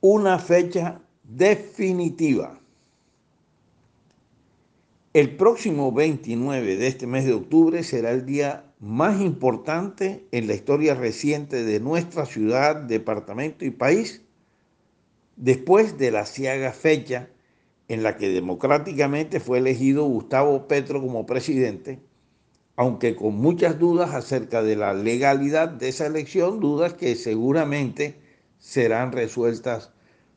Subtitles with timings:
[0.00, 2.58] una fecha definitiva.
[5.12, 10.54] El próximo 29 de este mes de octubre será el día más importante en la
[10.54, 14.22] historia reciente de nuestra ciudad, departamento y país,
[15.36, 17.28] después de la ciaga fecha
[17.88, 21.98] en la que democráticamente fue elegido Gustavo Petro como presidente,
[22.76, 28.14] aunque con muchas dudas acerca de la legalidad de esa elección, dudas que seguramente
[28.60, 29.90] serán resueltas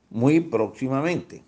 [0.10, 1.44] muy próximamente.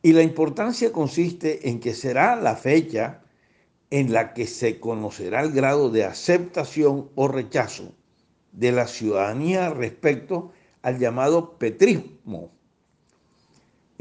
[0.00, 3.22] Y la importancia consiste en que será la fecha
[3.90, 7.92] en la que se conocerá el grado de aceptación o rechazo
[8.52, 12.50] de la ciudadanía respecto al llamado petrismo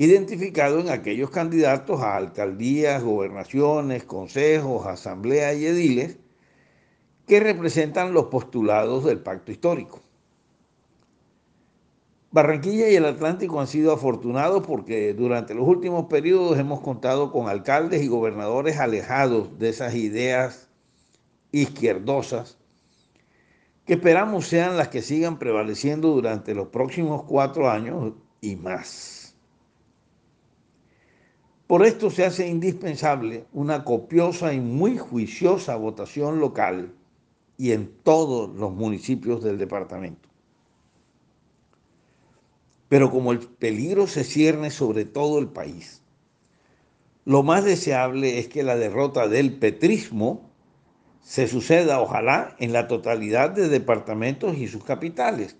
[0.01, 6.17] identificado en aquellos candidatos a alcaldías, gobernaciones, consejos, asambleas y ediles
[7.27, 10.01] que representan los postulados del pacto histórico.
[12.33, 17.49] Barranquilla y el Atlántico han sido afortunados porque durante los últimos periodos hemos contado con
[17.49, 20.69] alcaldes y gobernadores alejados de esas ideas
[21.51, 22.57] izquierdosas
[23.85, 29.35] que esperamos sean las que sigan prevaleciendo durante los próximos cuatro años y más.
[31.67, 36.93] Por esto se hace indispensable una copiosa y muy juiciosa votación local
[37.57, 40.30] y en todos los municipios del departamento.
[42.91, 46.01] Pero como el peligro se cierne sobre todo el país,
[47.23, 50.51] lo más deseable es que la derrota del petrismo
[51.21, 55.55] se suceda, ojalá, en la totalidad de departamentos y sus capitales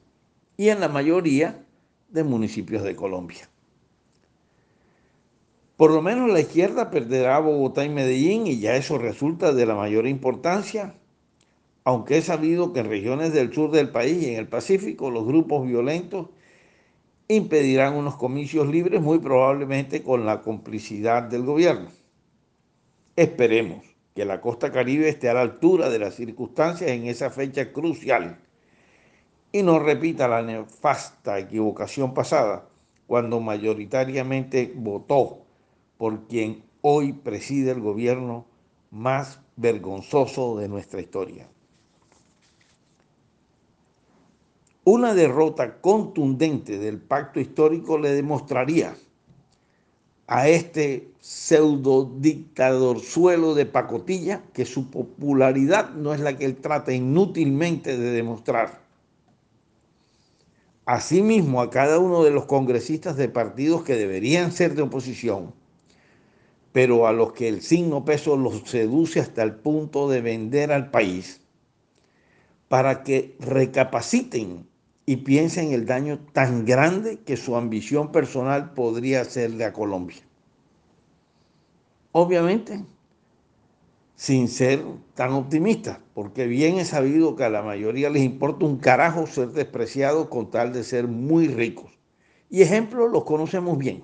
[0.58, 1.64] y en la mayoría
[2.10, 3.50] de municipios de Colombia.
[5.78, 9.76] Por lo menos la izquierda perderá Bogotá y Medellín y ya eso resulta de la
[9.76, 10.96] mayor importancia,
[11.86, 15.26] aunque es sabido que en regiones del sur del país y en el Pacífico los
[15.26, 16.28] grupos violentos
[17.36, 21.90] impedirán unos comicios libres, muy probablemente con la complicidad del gobierno.
[23.16, 23.86] Esperemos
[24.16, 28.40] que la costa caribe esté a la altura de las circunstancias en esa fecha crucial
[29.52, 32.68] y no repita la nefasta equivocación pasada,
[33.08, 35.40] cuando mayoritariamente votó
[35.98, 38.46] por quien hoy preside el gobierno
[38.90, 41.48] más vergonzoso de nuestra historia.
[44.84, 48.96] Una derrota contundente del pacto histórico le demostraría
[50.26, 56.56] a este pseudo dictador suelo de pacotilla que su popularidad no es la que él
[56.56, 58.82] trata inútilmente de demostrar.
[60.86, 65.54] Asimismo, a cada uno de los congresistas de partidos que deberían ser de oposición,
[66.72, 70.90] pero a los que el signo peso los seduce hasta el punto de vender al
[70.90, 71.40] país,
[72.68, 74.71] para que recapaciten
[75.06, 80.22] y piensen el daño tan grande que su ambición personal podría hacerle a Colombia.
[82.12, 82.86] Obviamente,
[84.16, 84.84] sin ser
[85.16, 89.50] tan optimista, porque bien es sabido que a la mayoría les importa un carajo ser
[89.50, 91.92] despreciados con tal de ser muy ricos.
[92.50, 94.04] Y ejemplos los conocemos bien.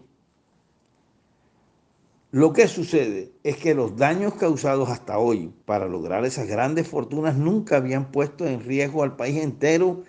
[2.32, 7.38] Lo que sucede es que los daños causados hasta hoy para lograr esas grandes fortunas
[7.38, 10.04] nunca habían puesto en riesgo al país entero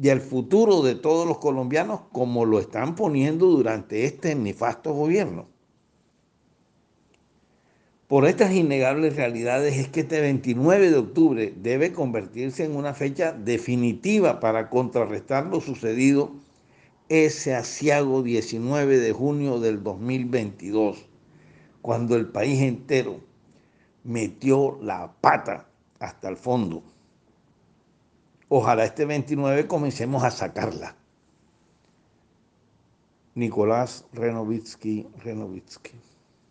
[0.00, 5.46] y al futuro de todos los colombianos como lo están poniendo durante este nefasto gobierno.
[8.08, 13.32] Por estas innegables realidades es que este 29 de octubre debe convertirse en una fecha
[13.32, 16.32] definitiva para contrarrestar lo sucedido
[17.08, 21.06] ese asiago 19 de junio del 2022
[21.82, 23.20] cuando el país entero
[24.04, 25.68] metió la pata
[25.98, 26.82] hasta el fondo.
[28.56, 30.94] Ojalá este 29 comencemos a sacarla.
[33.34, 35.90] Nicolás Renovitsky, Renovitsky.